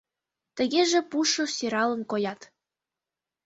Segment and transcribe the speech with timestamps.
[0.55, 2.41] —Тыгеже пушо сӧралын коят.